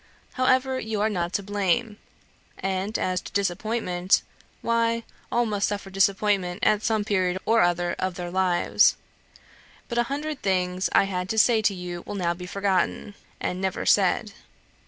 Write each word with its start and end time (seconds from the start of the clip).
However, 0.33 0.79
you 0.79 0.99
are 0.99 1.11
not 1.11 1.31
to 1.33 1.43
blame... 1.43 1.99
and 2.57 2.97
as 2.97 3.21
to 3.21 3.31
disappointment, 3.33 4.23
why, 4.63 5.03
all 5.31 5.45
must 5.45 5.67
suffer 5.67 5.91
disappointment 5.91 6.61
at 6.63 6.81
some 6.81 7.05
period 7.05 7.37
or 7.45 7.61
other 7.61 7.93
of 7.99 8.15
their 8.15 8.31
lives. 8.31 8.97
But 9.87 9.99
a 9.99 10.03
hundred 10.09 10.41
things 10.41 10.89
I 10.93 11.03
had 11.03 11.29
to 11.29 11.37
say 11.37 11.61
to 11.61 11.75
you 11.75 12.01
will 12.07 12.15
now 12.15 12.33
be 12.33 12.47
forgotten, 12.47 13.13
and 13.39 13.61
never 13.61 13.85
said. 13.85 14.31